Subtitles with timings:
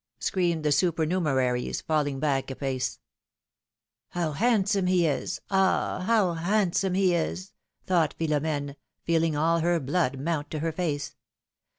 [0.17, 2.97] screamed the supernumeraries, falling back a pace.
[4.13, 4.77] 224 philomI:ne's marriages.
[4.79, 5.41] How handsome he is!
[5.51, 6.03] Ah!
[6.07, 7.51] how handsome he is!'^
[7.85, 11.13] thought Philom^ne, feeling all her blood mount to her face.